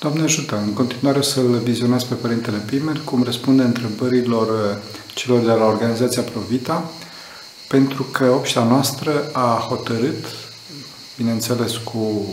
Doamne 0.00 0.22
ajută! 0.22 0.56
În 0.56 0.72
continuare 0.72 1.22
să-l 1.22 1.58
vizionez 1.58 2.02
pe 2.02 2.14
Părintele 2.14 2.56
Pimer 2.56 3.00
cum 3.04 3.22
răspunde 3.22 3.62
întrebărilor 3.62 4.48
uh, 4.48 4.76
celor 5.14 5.40
de 5.40 5.50
la 5.50 5.64
organizația 5.64 6.22
Provita, 6.22 6.90
pentru 7.68 8.02
că 8.02 8.30
obștea 8.30 8.64
noastră 8.64 9.30
a 9.32 9.66
hotărât, 9.68 10.24
bineînțeles 11.16 11.76
cu 11.76 12.26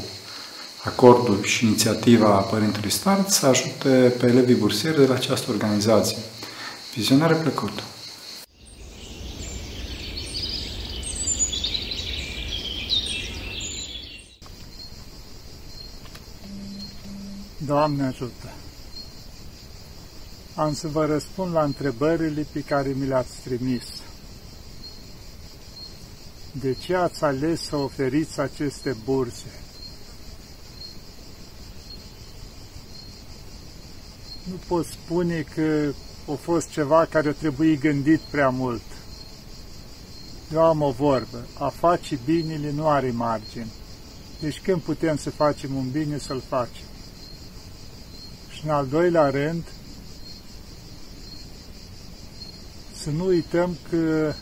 acordul 0.84 1.44
și 1.44 1.66
inițiativa 1.66 2.30
Părintelui 2.30 2.92
Start, 2.92 3.30
să 3.30 3.46
ajute 3.46 4.14
pe 4.20 4.26
elevii 4.26 4.56
bursieri 4.56 5.00
de 5.00 5.06
la 5.06 5.14
această 5.14 5.52
organizație. 5.52 6.18
Vizionare 6.94 7.34
plăcută! 7.34 7.84
Doamne 17.66 18.06
ajută! 18.06 18.52
Am 20.56 20.74
să 20.74 20.88
vă 20.88 21.06
răspund 21.06 21.54
la 21.54 21.64
întrebările 21.64 22.46
pe 22.52 22.62
care 22.62 22.90
mi 22.90 23.08
le-ați 23.08 23.40
trimis. 23.44 23.84
De 26.52 26.74
ce 26.74 26.96
ați 26.96 27.24
ales 27.24 27.62
să 27.62 27.76
oferiți 27.76 28.40
aceste 28.40 28.96
burse? 29.04 29.52
Nu 34.44 34.56
pot 34.68 34.86
spune 34.86 35.42
că 35.56 35.92
a 36.32 36.34
fost 36.34 36.70
ceva 36.70 37.06
care 37.06 37.30
a 37.30 37.34
trebuit 37.34 37.80
gândit 37.80 38.20
prea 38.20 38.50
mult. 38.50 38.82
Eu 40.54 40.64
am 40.64 40.82
o 40.82 40.92
vorbă, 40.92 41.46
a 41.60 41.68
face 41.70 42.20
binele 42.26 42.72
nu 42.72 42.88
are 42.88 43.12
margini. 43.12 43.72
Deci 44.40 44.62
când 44.62 44.82
putem 44.82 45.18
să 45.18 45.30
facem 45.30 45.76
un 45.76 45.90
bine, 45.92 46.18
să-l 46.18 46.42
facem. 46.48 46.86
Și 48.64 48.70
în 48.70 48.76
al 48.76 48.88
doilea 48.88 49.30
rând, 49.30 49.64
să 52.96 53.10
nu 53.10 53.26
uităm 53.26 53.78
că 53.90 54.34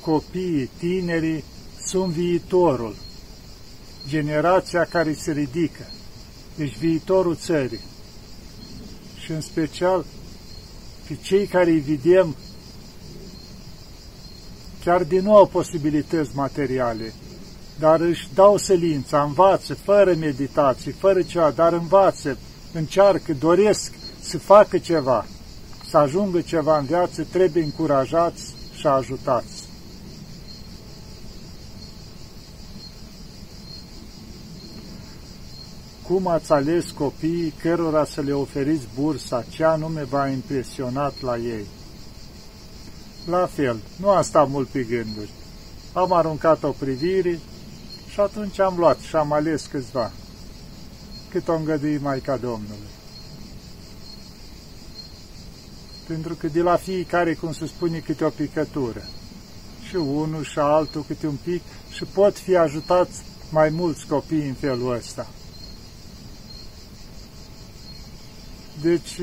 copiii, 0.00 0.70
tinerii 0.78 1.44
sunt 1.86 2.12
viitorul, 2.12 2.94
generația 4.08 4.84
care 4.84 5.14
se 5.14 5.32
ridică, 5.32 5.86
deci 6.56 6.76
viitorul 6.78 7.36
țării. 7.36 7.80
Și 9.24 9.30
în 9.30 9.40
special 9.40 10.04
pe 11.08 11.16
cei 11.22 11.46
care 11.46 11.70
îi 11.70 11.80
vedem 11.80 12.36
chiar 14.84 15.04
din 15.04 15.22
nou 15.22 15.46
posibilități 15.46 16.30
materiale, 16.34 17.12
dar 17.78 18.00
își 18.00 18.28
dau 18.34 18.56
selința, 18.56 19.22
învață, 19.22 19.74
fără 19.74 20.14
meditații, 20.14 20.92
fără 20.92 21.22
ceva, 21.22 21.50
dar 21.50 21.72
învață, 21.72 22.38
încearcă, 22.72 23.32
doresc 23.32 23.92
să 24.20 24.38
facă 24.38 24.78
ceva, 24.78 25.26
să 25.88 25.96
ajungă 25.96 26.40
ceva 26.40 26.78
în 26.78 26.84
viață, 26.84 27.26
trebuie 27.32 27.62
încurajați 27.62 28.54
și 28.74 28.86
ajutați. 28.86 29.70
Cum 36.06 36.26
ați 36.26 36.52
ales 36.52 36.90
copiii 36.90 37.54
cărora 37.62 38.04
să 38.04 38.20
le 38.20 38.32
oferiți 38.32 38.86
bursa, 39.00 39.44
ce 39.48 39.64
anume 39.64 40.04
v-a 40.04 40.28
impresionat 40.28 41.14
la 41.20 41.36
ei? 41.36 41.64
La 43.30 43.46
fel, 43.46 43.76
nu 43.96 44.08
am 44.08 44.22
stat 44.22 44.48
mult 44.48 44.68
pe 44.68 44.82
gânduri. 44.82 45.30
Am 45.92 46.12
aruncat 46.12 46.62
o 46.62 46.70
privire 46.70 47.38
și 48.08 48.20
atunci 48.20 48.60
am 48.60 48.74
luat 48.76 48.98
și 48.98 49.16
am 49.16 49.32
ales 49.32 49.66
câțiva 49.66 50.12
cât 51.32 51.48
o 51.48 51.54
îngădui 51.54 51.98
Maica 51.98 52.36
Domnului. 52.36 52.92
Pentru 56.06 56.34
că 56.34 56.46
de 56.46 56.60
la 56.60 56.76
fiecare, 56.76 57.34
cum 57.34 57.52
se 57.52 57.66
spune, 57.66 57.98
câte 57.98 58.24
o 58.24 58.28
picătură. 58.28 59.02
Și 59.88 59.96
unul 59.96 60.44
și 60.44 60.58
altul 60.58 61.04
câte 61.06 61.26
un 61.26 61.36
pic 61.42 61.62
și 61.90 62.04
pot 62.04 62.38
fi 62.38 62.56
ajutați 62.56 63.22
mai 63.50 63.68
mulți 63.68 64.06
copii 64.06 64.48
în 64.48 64.54
felul 64.54 64.94
ăsta. 64.94 65.26
Deci, 68.80 69.20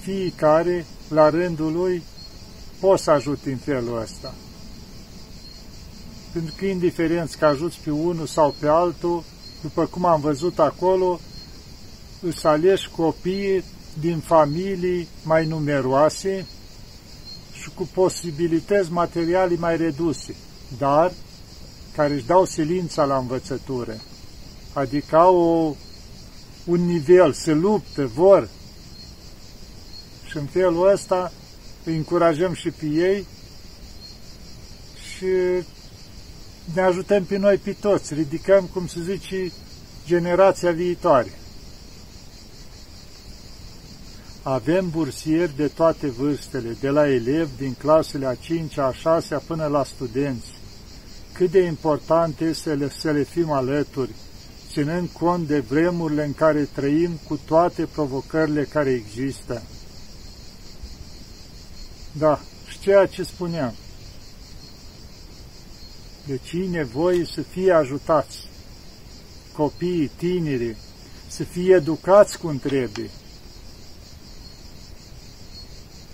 fiecare, 0.00 0.86
la 1.08 1.30
rândul 1.30 1.72
lui, 1.72 2.02
poți 2.80 3.02
să 3.02 3.10
ajuti 3.10 3.48
în 3.48 3.56
felul 3.56 4.00
ăsta. 4.00 4.34
Pentru 6.32 6.54
că, 6.56 6.64
indiferent 6.64 7.34
că 7.34 7.46
ajuți 7.46 7.78
pe 7.84 7.90
unul 7.90 8.26
sau 8.26 8.54
pe 8.58 8.66
altul, 8.68 9.24
după 9.62 9.86
cum 9.86 10.04
am 10.04 10.20
văzut 10.20 10.58
acolo, 10.58 11.20
îți 12.20 12.46
alegi 12.46 12.88
copiii 12.96 13.64
din 14.00 14.18
familii 14.18 15.08
mai 15.24 15.46
numeroase 15.46 16.46
și 17.60 17.70
cu 17.74 17.88
posibilități 17.94 18.92
materiale 18.92 19.56
mai 19.56 19.76
reduse, 19.76 20.34
dar 20.78 21.12
care 21.96 22.14
își 22.14 22.26
dau 22.26 22.44
silința 22.44 23.04
la 23.04 23.16
învățătură, 23.16 23.96
adică 24.72 25.16
o, 25.16 25.74
un 26.64 26.86
nivel, 26.86 27.32
se 27.32 27.52
luptă, 27.52 28.06
vor. 28.06 28.48
Și 30.30 30.36
în 30.36 30.46
felul 30.46 30.90
ăsta 30.92 31.32
îi 31.84 31.96
încurajăm 31.96 32.54
și 32.54 32.70
pe 32.70 32.86
ei 32.86 33.26
și 35.16 35.26
ne 36.74 36.80
ajutăm 36.80 37.24
pe 37.24 37.36
noi 37.36 37.56
pe 37.56 37.72
toți, 37.72 38.14
ridicăm, 38.14 38.64
cum 38.72 38.86
se 38.86 39.00
zice, 39.02 39.52
generația 40.06 40.70
viitoare. 40.70 41.32
Avem 44.42 44.90
bursieri 44.90 45.56
de 45.56 45.68
toate 45.68 46.06
vârstele, 46.06 46.76
de 46.80 46.88
la 46.88 47.08
elevi 47.08 47.50
din 47.56 47.74
clasele 47.78 48.26
a 48.26 48.34
5 48.34 48.78
a 48.78 48.92
6 48.92 49.42
până 49.46 49.66
la 49.66 49.84
studenți. 49.84 50.46
Cât 51.32 51.50
de 51.50 51.62
important 51.62 52.40
este 52.40 52.62
să 52.62 52.72
le, 52.72 52.90
să 52.98 53.10
le 53.10 53.22
fim 53.22 53.50
alături, 53.50 54.10
ținând 54.70 55.08
cont 55.12 55.46
de 55.46 55.58
vremurile 55.58 56.24
în 56.24 56.34
care 56.34 56.68
trăim 56.74 57.10
cu 57.28 57.40
toate 57.46 57.88
provocările 57.92 58.64
care 58.64 58.90
există. 58.90 59.62
Da, 62.12 62.40
și 62.68 62.78
ceea 62.78 63.06
ce 63.06 63.22
spuneam, 63.22 63.74
deci 66.28 66.52
e 66.52 66.68
nevoie 66.70 67.24
să 67.24 67.42
fie 67.42 67.72
ajutați. 67.72 68.38
Copiii, 69.56 70.10
tinerii, 70.16 70.76
să 71.28 71.42
fie 71.42 71.74
educați 71.74 72.38
cum 72.38 72.58
trebuie. 72.58 73.10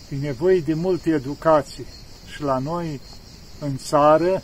E 0.08 0.16
nevoie 0.16 0.60
de 0.60 0.74
multe 0.74 1.10
educație. 1.10 1.84
Și 2.34 2.42
la 2.42 2.58
noi, 2.58 3.00
în 3.60 3.76
țară, 3.76 4.42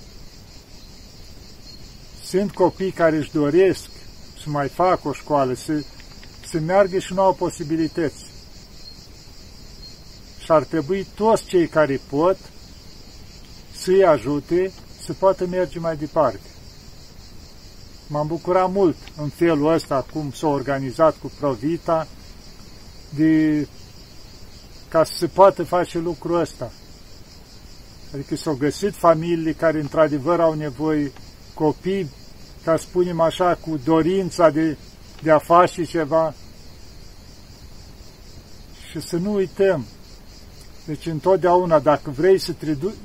sunt 2.24 2.52
copii 2.52 2.90
care 2.90 3.16
își 3.16 3.32
doresc 3.32 3.88
să 4.42 4.50
mai 4.50 4.68
facă 4.68 5.08
o 5.08 5.12
școală, 5.12 5.54
să, 5.54 5.84
să 6.48 6.58
meargă 6.58 6.98
și 6.98 7.12
nu 7.12 7.20
au 7.20 7.32
posibilități. 7.34 8.24
Și 10.38 10.50
ar 10.50 10.64
trebui 10.64 11.06
toți 11.14 11.44
cei 11.44 11.68
care 11.68 12.00
pot 12.08 12.36
să-i 13.76 14.04
ajute 14.04 14.72
să 15.10 15.16
poată 15.18 15.46
merge 15.46 15.78
mai 15.78 15.96
departe. 15.96 16.40
M-am 18.06 18.26
bucurat 18.26 18.72
mult 18.72 18.96
în 19.16 19.28
felul 19.28 19.72
ăsta, 19.72 20.06
cum 20.12 20.32
s-a 20.32 20.46
organizat 20.46 21.16
cu 21.22 21.32
Provita, 21.38 22.06
de, 23.14 23.66
ca 24.88 25.04
să 25.04 25.12
se 25.16 25.26
poată 25.26 25.64
face 25.64 25.98
lucrul 25.98 26.40
ăsta. 26.40 26.72
Adică 28.14 28.36
s-au 28.36 28.54
găsit 28.54 28.94
familii 28.94 29.54
care 29.54 29.80
într-adevăr 29.80 30.40
au 30.40 30.54
nevoie, 30.54 31.12
copii, 31.54 32.10
ca 32.64 32.76
spunem 32.76 33.20
așa, 33.20 33.58
cu 33.60 33.80
dorința 33.84 34.50
de, 34.50 34.76
de 35.22 35.30
a 35.30 35.38
face 35.38 35.84
ceva. 35.84 36.34
Și 38.90 39.00
să 39.00 39.16
nu 39.16 39.32
uităm, 39.32 39.84
deci 40.84 41.06
întotdeauna, 41.06 41.78
dacă 41.78 42.10
vrei 42.10 42.38
să 42.38 42.54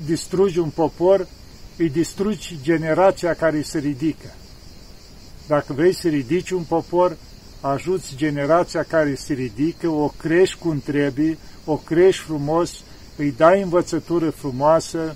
distrugi 0.06 0.60
un 0.60 0.70
popor, 0.70 1.28
îi 1.78 1.90
distrugi 1.90 2.58
generația 2.62 3.34
care 3.34 3.62
se 3.62 3.80
ridică. 3.80 4.34
Dacă 5.48 5.74
vrei 5.74 5.94
să 5.94 6.08
ridici 6.08 6.50
un 6.50 6.64
popor, 6.64 7.18
ajuți 7.62 8.16
generația 8.16 8.84
care 8.84 9.16
se 9.16 9.34
ridică, 9.34 9.88
o 9.88 10.08
crești 10.08 10.58
cum 10.58 10.80
trebuie, 10.80 11.38
o 11.66 11.76
crești 11.78 12.24
frumos, 12.24 12.72
îi 13.16 13.32
dai 13.32 13.62
învățătură 13.62 14.30
frumoasă 14.30 15.16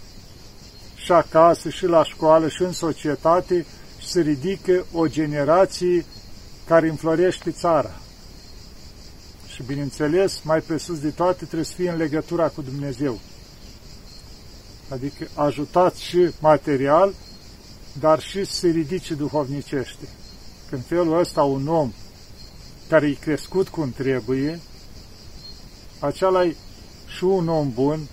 și 0.96 1.12
acasă, 1.12 1.70
și 1.70 1.86
la 1.86 2.04
școală, 2.04 2.48
și 2.48 2.62
în 2.62 2.72
societate 2.72 3.66
și 4.00 4.08
se 4.08 4.22
ridică 4.22 4.86
o 4.94 5.08
generație 5.08 6.06
care 6.66 6.90
înflorește 6.90 7.52
țara. 7.52 7.92
Și 9.48 9.64
bineînțeles, 9.64 10.42
mai 10.44 10.60
presus 10.60 11.00
de 11.00 11.10
toate, 11.10 11.46
trebuie 11.46 11.64
să 11.64 11.74
fie 11.76 11.90
în 11.90 11.98
legătura 11.98 12.48
cu 12.48 12.62
Dumnezeu 12.62 13.20
adică 14.90 15.28
ajutați 15.34 16.04
și 16.04 16.30
material, 16.40 17.14
dar 18.00 18.22
și 18.22 18.46
să 18.46 18.54
se 18.54 18.68
ridice 18.68 19.14
duhovnicește. 19.14 20.08
Când 20.70 20.86
felul 20.86 21.20
ăsta 21.20 21.44
un 21.44 21.68
om 21.68 21.92
care 22.90 23.08
e 23.08 23.14
crescut 23.14 23.68
cum 23.68 23.92
trebuie, 23.92 24.60
acela 26.00 26.46
e 26.46 26.56
și 27.18 27.24
un 27.24 27.48
om 27.48 27.72
bun, 27.74 28.08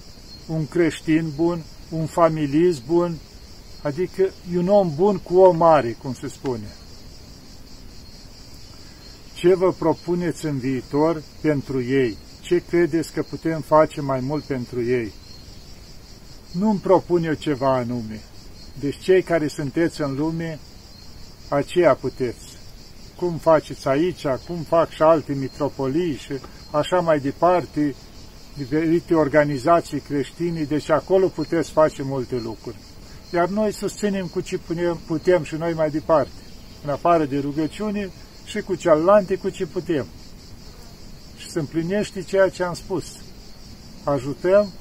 un 0.46 0.67
creștin 0.67 1.32
bun, 1.37 1.62
un 1.90 2.06
familist 2.06 2.84
bun, 2.84 3.17
adică 3.82 4.22
e 4.52 4.58
un 4.58 4.69
om 4.69 4.94
bun 4.94 5.17
cu 5.17 5.38
o 5.38 5.52
mare, 5.52 5.96
cum 6.02 6.14
se 6.14 6.29
spune. 6.29 6.76
Ce 9.34 9.55
vă 9.55 9.72
propuneți 9.72 10.44
în 10.44 10.58
viitor 10.58 11.22
pentru 11.40 11.82
ei? 11.82 12.17
Ce 12.40 12.62
credeți 12.69 13.12
că 13.12 13.22
putem 13.22 13.61
face 13.61 14.00
mai 14.00 14.20
mult 14.20 14.44
pentru 14.44 14.82
ei? 14.82 15.12
Nu-mi 16.50 16.78
propun 16.78 17.25
eu 17.25 17.32
ceva 17.32 17.75
anume. 17.75 18.20
Deci 18.81 18.98
cei 18.98 19.22
care 19.22 19.48
sunteți 19.48 20.00
în 20.00 20.14
lume, 20.14 20.58
aceea 21.48 21.94
puteți. 21.94 22.56
Cum 23.16 23.37
faceți 23.37 23.88
aici, 23.88 24.26
cum 24.46 24.56
fac 24.56 24.90
și 24.90 25.02
alte 25.02 25.32
mitropolii 25.32 26.16
și 26.16 26.32
așa 26.70 27.00
mai 27.00 27.20
departe, 27.20 27.94
diferite 28.56 29.14
organizații 29.14 30.00
creștine, 30.00 30.62
deci 30.62 30.90
acolo 30.90 31.26
puteți 31.26 31.70
face 31.70 32.02
multe 32.02 32.40
lucruri. 32.43 32.76
Iar 33.32 33.48
noi 33.48 33.72
susținem 33.72 34.26
cu 34.26 34.40
ce 34.40 34.58
putem, 34.58 35.00
putem 35.06 35.43
și 35.43 35.54
noi 35.54 35.72
mai 35.72 35.90
departe, 35.90 36.31
în 36.84 36.90
afară 36.90 37.25
de 37.25 37.38
rugăciune 37.38 38.10
și 38.44 38.60
cu 38.60 38.75
celelalte 38.75 39.37
cu 39.37 39.48
ce 39.48 39.66
putem. 39.66 40.06
Și 41.37 41.50
se 41.50 41.58
împlinește 41.58 42.22
ceea 42.22 42.48
ce 42.48 42.62
am 42.62 42.75
spus. 42.75 43.04
Ajutăm 44.04 44.72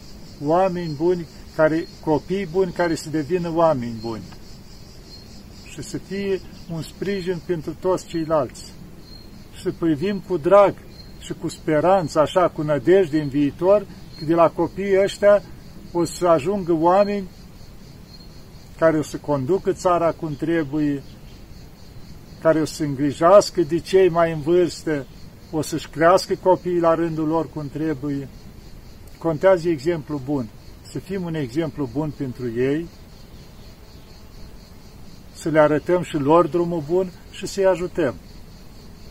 oameni 0.43 0.93
buni, 0.93 1.27
care, 1.55 1.87
copii 2.03 2.45
buni 2.45 2.71
care 2.71 2.95
să 2.95 3.09
devină 3.09 3.51
oameni 3.53 3.99
buni 4.01 4.23
și 5.75 5.81
să 5.81 5.97
fie 5.97 6.41
un 6.73 6.81
sprijin 6.81 7.41
pentru 7.45 7.75
toți 7.79 8.05
ceilalți. 8.05 8.63
Și 9.53 9.61
să 9.61 9.71
privim 9.79 10.23
cu 10.27 10.37
drag 10.37 10.73
și 11.19 11.33
cu 11.33 11.47
speranță, 11.47 12.19
așa, 12.19 12.47
cu 12.47 12.61
nădejde 12.61 13.21
în 13.21 13.27
viitor, 13.27 13.85
că 14.19 14.25
de 14.25 14.33
la 14.33 14.49
copiii 14.49 15.01
ăștia 15.03 15.43
o 15.91 16.05
să 16.05 16.27
ajungă 16.27 16.73
oameni 16.73 17.27
care 18.77 18.97
o 18.97 19.01
să 19.01 19.17
conducă 19.17 19.71
țara 19.71 20.11
cum 20.11 20.35
trebuie, 20.35 21.03
care 22.41 22.61
o 22.61 22.65
să 22.65 22.83
îngrijească 22.83 23.61
de 23.61 23.79
cei 23.79 24.09
mai 24.09 24.31
în 24.31 24.41
vârstă, 24.41 25.05
o 25.51 25.61
să-și 25.61 25.89
crească 25.89 26.35
copiii 26.43 26.79
la 26.79 26.93
rândul 26.93 27.27
lor 27.27 27.49
cum 27.49 27.69
trebuie. 27.69 28.27
Contează 29.17 29.69
exemplu 29.69 30.21
bun. 30.25 30.49
Să 30.95 31.01
fim 31.01 31.23
un 31.23 31.35
exemplu 31.35 31.89
bun 31.93 32.13
pentru 32.17 32.51
ei, 32.55 32.87
să 35.33 35.49
le 35.49 35.59
arătăm 35.59 36.01
și 36.01 36.17
lor 36.17 36.47
drumul 36.47 36.83
bun 36.89 37.11
și 37.31 37.45
să-i 37.45 37.65
ajutăm 37.65 38.15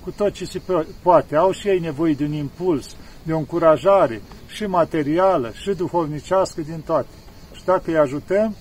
cu 0.03 0.11
tot 0.11 0.33
ce 0.33 0.45
se 0.45 0.61
poate. 1.03 1.37
Au 1.37 1.53
și 1.53 1.69
ei 1.69 1.79
nevoie 1.79 2.15
de 2.15 2.25
un 2.25 2.33
impuls, 2.33 2.97
de 3.23 3.33
o 3.33 3.39
încurajare, 3.39 4.23
și 4.47 4.67
materială, 4.67 5.53
și 5.63 5.71
duhovnicească, 5.71 6.61
din 6.61 6.81
toate. 6.81 7.09
Și 7.53 7.65
dacă 7.65 7.91
îi 7.91 7.99
ajutăm, 7.99 8.55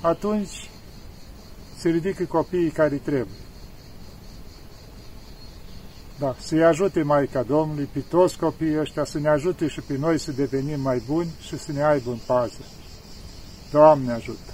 atunci 0.00 0.70
se 1.76 1.88
ridică 1.88 2.24
copiii 2.24 2.70
care 2.70 2.96
trebuie. 2.96 3.34
Da, 6.20 6.36
să-i 6.38 6.64
ajute 6.64 7.02
Maica 7.02 7.42
Domnului, 7.42 7.88
pe 7.92 8.00
toți 8.00 8.38
copiii 8.38 8.78
ăștia, 8.78 9.04
să 9.04 9.18
ne 9.18 9.28
ajute 9.28 9.68
și 9.68 9.80
pe 9.80 9.96
noi 9.98 10.18
să 10.18 10.32
devenim 10.32 10.80
mai 10.80 11.02
buni 11.06 11.30
și 11.40 11.58
să 11.58 11.72
ne 11.72 11.84
aibă 11.84 12.10
în 12.10 12.18
pază. 12.26 12.64
Doamne 13.70 14.12
ajută! 14.12 14.49